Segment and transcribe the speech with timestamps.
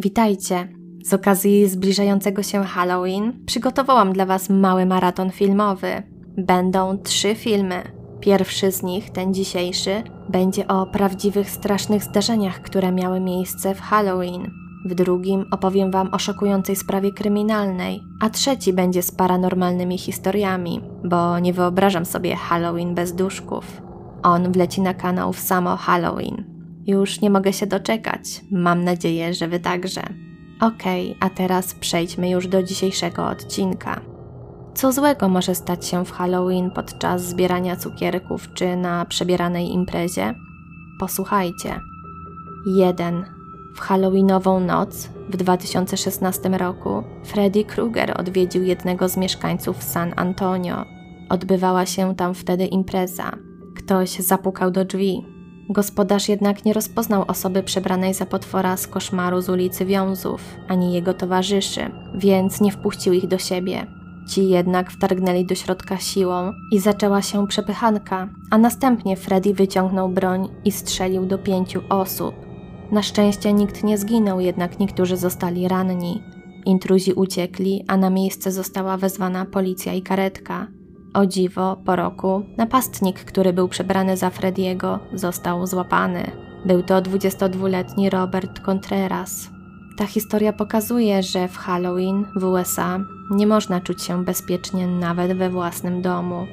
[0.00, 0.68] Witajcie!
[1.04, 6.02] Z okazji zbliżającego się Halloween przygotowałam dla Was mały maraton filmowy.
[6.36, 7.82] Będą trzy filmy.
[8.20, 14.50] Pierwszy z nich, ten dzisiejszy, będzie o prawdziwych, strasznych zdarzeniach, które miały miejsce w Halloween.
[14.84, 21.38] W drugim opowiem Wam o szokującej sprawie kryminalnej, a trzeci będzie z paranormalnymi historiami, bo
[21.38, 23.82] nie wyobrażam sobie Halloween bez duszków.
[24.22, 26.57] On wleci na kanał w samo Halloween.
[26.88, 28.40] Już nie mogę się doczekać.
[28.50, 30.02] Mam nadzieję, że Wy także.
[30.60, 34.00] Okej, okay, a teraz przejdźmy już do dzisiejszego odcinka.
[34.74, 40.34] Co złego może stać się w Halloween podczas zbierania cukierków czy na przebieranej imprezie?
[41.00, 41.80] Posłuchajcie.
[42.66, 43.24] 1.
[43.74, 50.84] W Halloweenową noc w 2016 roku Freddy Krueger odwiedził jednego z mieszkańców San Antonio.
[51.28, 53.32] Odbywała się tam wtedy impreza.
[53.76, 55.37] Ktoś zapukał do drzwi.
[55.70, 61.14] Gospodarz jednak nie rozpoznał osoby przebranej za potwora z koszmaru z ulicy Wiązów, ani jego
[61.14, 63.86] towarzyszy, więc nie wpuścił ich do siebie.
[64.28, 70.48] Ci jednak wtargnęli do środka siłą i zaczęła się przepychanka, a następnie Freddy wyciągnął broń
[70.64, 72.34] i strzelił do pięciu osób.
[72.92, 76.22] Na szczęście nikt nie zginął, jednak niektórzy zostali ranni.
[76.66, 80.66] Intruzi uciekli, a na miejsce została wezwana policja i karetka.
[81.14, 86.30] O dziwo, po roku, napastnik, który był przebrany za Frediego, został złapany.
[86.64, 89.50] Był to 22-letni Robert Contreras.
[89.98, 93.00] Ta historia pokazuje, że w Halloween w USA
[93.30, 96.46] nie można czuć się bezpiecznie nawet we własnym domu.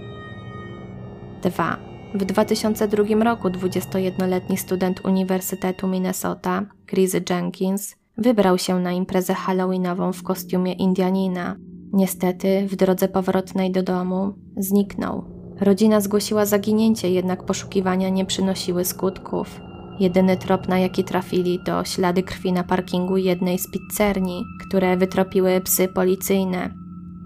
[1.44, 1.78] 2.
[2.14, 10.24] W 2002 roku 21-letni student Uniwersytetu Minnesota, Chris Jenkins, wybrał się na imprezę halloweenową w
[10.24, 11.56] kostiumie Indianina.
[11.94, 15.24] Niestety, w drodze powrotnej do domu zniknął.
[15.62, 19.60] Rodzina zgłosiła zaginięcie, jednak poszukiwania nie przynosiły skutków.
[20.00, 25.62] Jedyny trop, na jaki trafili, to ślady krwi na parkingu jednej z pizzerni, które wytropiły
[25.62, 26.70] psy policyjne.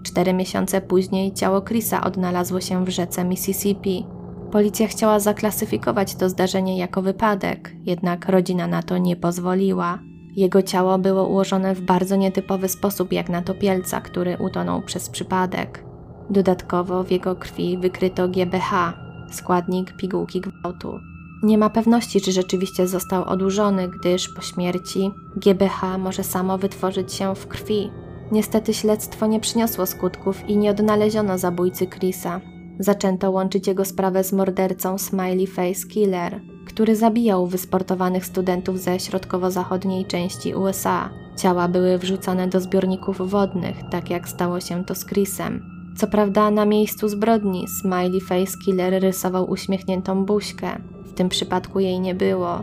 [0.02, 4.06] Cztery miesiące później ciało Chrisa odnalazło się w rzece Mississippi.
[4.52, 9.98] Policja chciała zaklasyfikować to zdarzenie jako wypadek, jednak rodzina na to nie pozwoliła.
[10.36, 15.84] Jego ciało było ułożone w bardzo nietypowy sposób, jak na topielca, który utonął przez przypadek.
[16.30, 18.92] Dodatkowo w jego krwi wykryto GBH,
[19.30, 20.98] składnik pigułki gwałtu.
[21.42, 27.34] Nie ma pewności, czy rzeczywiście został odłużony, gdyż po śmierci GBH może samo wytworzyć się
[27.34, 27.90] w krwi.
[28.32, 32.40] Niestety śledztwo nie przyniosło skutków i nie odnaleziono zabójcy Chrisa.
[32.78, 40.06] Zaczęto łączyć jego sprawę z mordercą Smiley Face Killer, który zabijał wysportowanych studentów ze środkowo-zachodniej
[40.06, 41.10] części USA.
[41.36, 45.62] Ciała były wrzucane do zbiorników wodnych, tak jak stało się to z Chrisem.
[45.96, 50.80] Co prawda na miejscu zbrodni Smiley Face Killer rysował uśmiechniętą buźkę.
[51.06, 52.62] W tym przypadku jej nie było.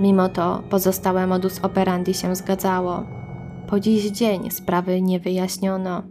[0.00, 3.06] Mimo to pozostałe modus operandi się zgadzało.
[3.68, 6.02] Po dziś dzień sprawy nie wyjaśniono.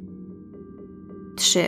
[1.36, 1.60] 3.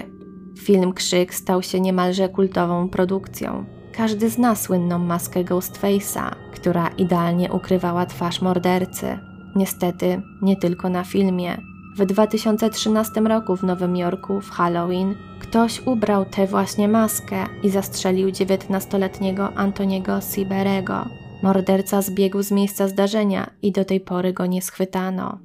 [0.59, 3.78] Film Krzyk stał się niemalże kultową produkcją.
[3.99, 9.19] Każdy zna słynną maskę Ghostface'a, która idealnie ukrywała twarz mordercy.
[9.55, 11.57] Niestety, nie tylko na filmie.
[11.97, 18.29] W 2013 roku w Nowym Jorku w Halloween ktoś ubrał tę właśnie maskę i zastrzelił
[18.29, 21.05] 19-letniego Antoniego Siberego.
[21.43, 25.39] Morderca zbiegł z miejsca zdarzenia i do tej pory go nie schwytano.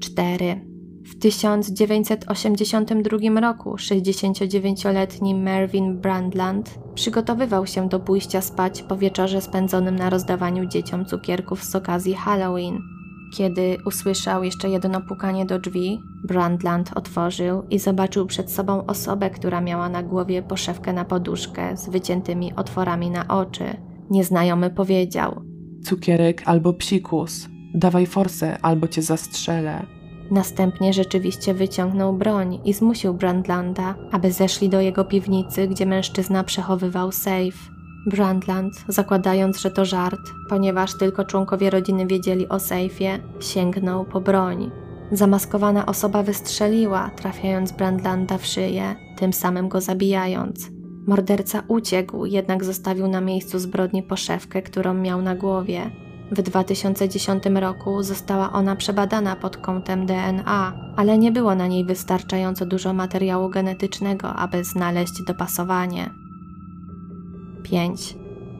[0.00, 0.71] 4.
[1.04, 10.10] W 1982 roku 69-letni Mervyn Brandland przygotowywał się do pójścia spać po wieczorze spędzonym na
[10.10, 12.78] rozdawaniu dzieciom cukierków z okazji Halloween.
[13.36, 19.60] Kiedy usłyszał jeszcze jedno pukanie do drzwi, Brandland otworzył i zobaczył przed sobą osobę, która
[19.60, 23.64] miała na głowie poszewkę na poduszkę z wyciętymi otworami na oczy.
[24.10, 25.42] Nieznajomy powiedział:
[25.84, 27.48] Cukierek albo psikus.
[27.74, 30.01] Dawaj forsę, albo cię zastrzelę.
[30.32, 37.12] Następnie rzeczywiście wyciągnął broń i zmusił Brandlanda, aby zeszli do jego piwnicy, gdzie mężczyzna przechowywał
[37.12, 37.72] safe.
[38.06, 44.70] Brandland, zakładając, że to żart, ponieważ tylko członkowie rodziny wiedzieli o sejfie, sięgnął po broń.
[45.12, 50.70] Zamaskowana osoba wystrzeliła, trafiając Brandlanda w szyję, tym samym go zabijając.
[51.06, 55.90] Morderca uciekł, jednak zostawił na miejscu zbrodni poszewkę, którą miał na głowie.
[56.32, 62.66] W 2010 roku została ona przebadana pod kątem DNA, ale nie było na niej wystarczająco
[62.66, 66.10] dużo materiału genetycznego, aby znaleźć dopasowanie.
[67.62, 68.16] 5.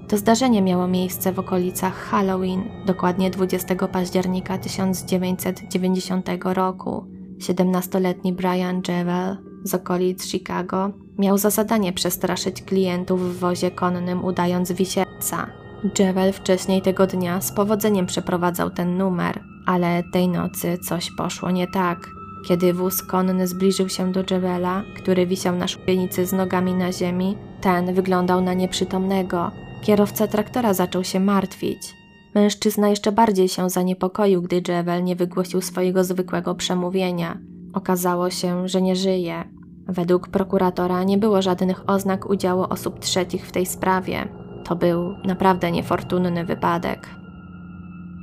[0.09, 7.07] To zdarzenie miało miejsce w okolicach Halloween, dokładnie 20 października 1990 roku.
[7.39, 14.73] 17-letni Brian Jewell z okolic Chicago miał za zadanie przestraszyć klientów w wozie konnym udając
[14.73, 15.62] wisielca.
[15.99, 21.67] Jewel wcześniej tego dnia z powodzeniem przeprowadzał ten numer, Ale tej nocy coś poszło nie
[21.67, 22.11] tak.
[22.49, 27.37] Kiedy wóz konny zbliżył się do Jewela, który wisiał na szubienicy z nogami na ziemi,
[27.61, 29.51] ten wyglądał na nieprzytomnego.
[29.83, 31.95] Kierowca traktora zaczął się martwić.
[32.35, 37.39] Mężczyzna jeszcze bardziej się zaniepokoił, gdy Jewel nie wygłosił swojego zwykłego przemówienia.
[37.73, 39.45] Okazało się, że nie żyje.
[39.87, 44.42] Według prokuratora nie było żadnych oznak udziału osób trzecich w tej sprawie.
[44.65, 47.09] To był naprawdę niefortunny wypadek.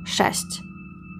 [0.06, 0.44] 6.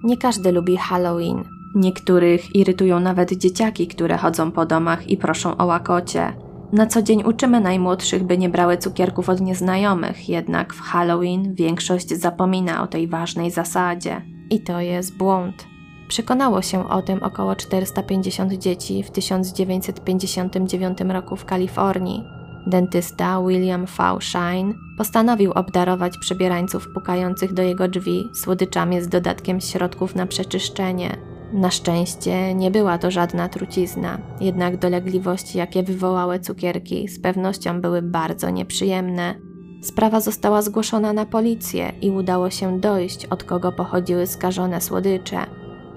[0.03, 1.43] Nie każdy lubi Halloween.
[1.75, 6.33] Niektórych irytują nawet dzieciaki, które chodzą po domach i proszą o łakocie.
[6.73, 12.09] Na co dzień uczymy najmłodszych, by nie brały cukierków od nieznajomych, jednak w Halloween większość
[12.09, 14.21] zapomina o tej ważnej zasadzie.
[14.49, 15.67] I to jest błąd.
[16.07, 22.40] Przekonało się o tym około 450 dzieci w 1959 roku w Kalifornii.
[22.67, 24.17] Dentysta William V.
[24.19, 31.17] Shine postanowił obdarować przebierańców pukających do jego drzwi słodyczami z dodatkiem środków na przeczyszczenie.
[31.53, 38.01] Na szczęście nie była to żadna trucizna, jednak dolegliwości, jakie wywołały cukierki, z pewnością były
[38.01, 39.35] bardzo nieprzyjemne.
[39.81, 45.37] Sprawa została zgłoszona na policję i udało się dojść, od kogo pochodziły skażone słodycze.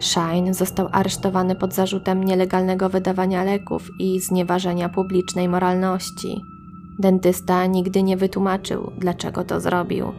[0.00, 6.53] Shine został aresztowany pod zarzutem nielegalnego wydawania leków i znieważenia publicznej moralności.
[6.98, 10.12] Dentysta nigdy nie wytłumaczył, dlaczego to zrobił.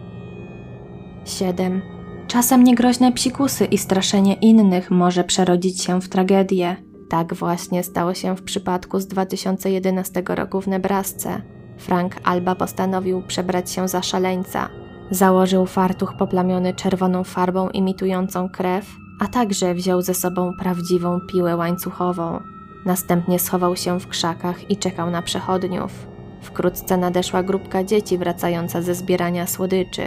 [1.26, 1.82] 7.
[2.28, 6.76] Czasem niegroźne psikusy i straszenie innych może przerodzić się w tragedię.
[7.10, 11.42] Tak właśnie stało się w przypadku z 2011 roku w Nebrasce.
[11.78, 14.70] Frank Alba postanowił przebrać się za szaleńca.
[15.12, 18.86] Założył fartuch poplamiony czerwoną farbą imitującą krew,
[19.20, 22.40] a także wziął ze sobą prawdziwą piłę łańcuchową.
[22.86, 26.15] Następnie schował się w krzakach i czekał na przechodniów.
[26.46, 30.02] Wkrótce nadeszła grupka dzieci wracająca ze zbierania słodyczy.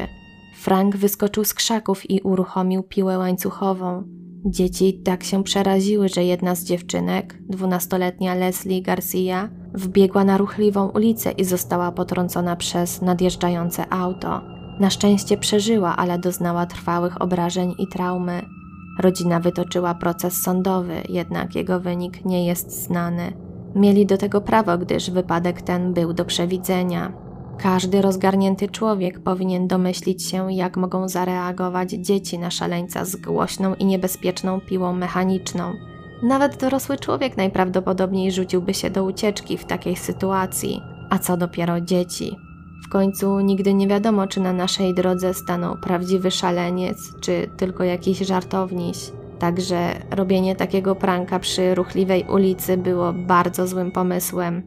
[0.57, 4.05] Frank wyskoczył z krzaków i uruchomił piłę łańcuchową.
[4.45, 11.31] Dzieci tak się przeraziły, że jedna z dziewczynek, dwunastoletnia Leslie Garcia, wbiegła na ruchliwą ulicę
[11.31, 14.41] i została potrącona przez nadjeżdżające auto.
[14.81, 18.43] Na szczęście przeżyła, ale doznała trwałych obrażeń i traumy.
[19.01, 23.48] Rodzina wytoczyła proces sądowy, jednak jego wynik nie jest znany.
[23.75, 27.13] Mieli do tego prawo, gdyż wypadek ten był do przewidzenia.
[27.59, 33.85] Każdy rozgarnięty człowiek powinien domyślić się, jak mogą zareagować dzieci na szaleńca z głośną i
[33.85, 35.73] niebezpieczną piłą mechaniczną.
[36.23, 42.37] Nawet dorosły człowiek najprawdopodobniej rzuciłby się do ucieczki w takiej sytuacji, a co dopiero dzieci.
[42.87, 48.19] W końcu nigdy nie wiadomo, czy na naszej drodze stanął prawdziwy szaleniec, czy tylko jakiś
[48.19, 48.99] żartowniś.
[49.39, 54.63] Także robienie takiego pranka przy ruchliwej ulicy było bardzo złym pomysłem.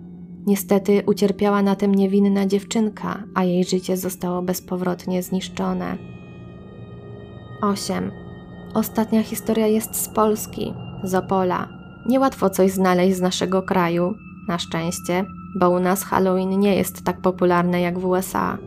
[0.48, 5.98] Niestety ucierpiała na tym niewinna dziewczynka, a jej życie zostało bezpowrotnie zniszczone.
[7.62, 8.12] 8.
[8.74, 10.74] Ostatnia historia jest z Polski,
[11.04, 11.68] z Opola.
[12.10, 14.14] Niełatwo coś znaleźć z naszego kraju,
[14.48, 15.26] na szczęście,
[15.60, 18.58] bo u nas Halloween nie jest tak popularne jak w USA.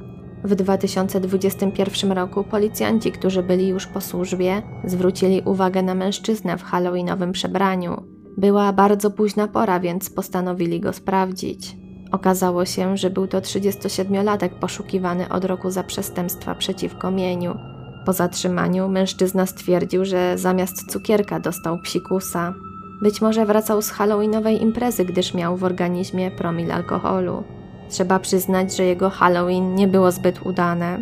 [0.44, 7.32] W 2021 roku policjanci, którzy byli już po służbie, zwrócili uwagę na mężczyznę w halloweenowym
[7.32, 8.02] przebraniu.
[8.37, 11.76] Była bardzo późna pora, więc postanowili go sprawdzić.
[12.12, 17.58] Okazało się, że był to 37-latek poszukiwany od roku za przestępstwa przeciwko mieniu.
[18.06, 22.55] Po zatrzymaniu mężczyzna stwierdził, że zamiast cukierka dostał psikusa.
[23.02, 27.45] Być może wracał z halloweenowej imprezy, gdyż miał w organizmie promil alkoholu.
[27.88, 30.99] Trzeba przyznać, że jego Halloween nie było zbyt udane.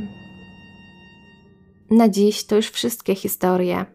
[1.90, 3.86] Na dziś to już wszystkie historie.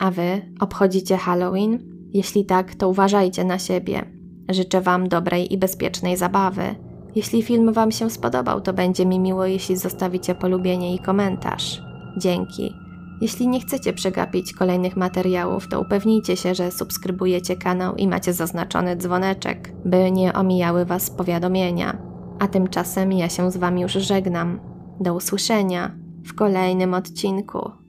[0.00, 1.78] A wy obchodzicie Halloween?
[2.12, 4.04] Jeśli tak, to uważajcie na siebie.
[4.48, 6.74] Życzę Wam dobrej i bezpiecznej zabawy.
[7.14, 11.82] Jeśli film Wam się spodobał, to będzie mi miło, jeśli zostawicie polubienie i komentarz.
[12.16, 12.74] Dzięki.
[13.20, 18.96] Jeśli nie chcecie przegapić kolejnych materiałów, to upewnijcie się, że subskrybujecie kanał i macie zaznaczony
[18.96, 21.98] dzwoneczek, by nie omijały Was powiadomienia.
[22.38, 24.60] A tymczasem ja się z Wami już żegnam.
[25.00, 25.94] Do usłyszenia
[26.26, 27.83] w kolejnym odcinku.